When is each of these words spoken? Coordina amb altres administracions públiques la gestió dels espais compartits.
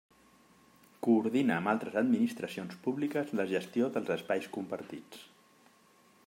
Coordina 1.07 1.57
amb 1.61 1.71
altres 1.73 1.99
administracions 2.01 2.79
públiques 2.87 3.35
la 3.41 3.47
gestió 3.53 3.91
dels 3.99 4.11
espais 4.17 4.49
compartits. 4.57 5.23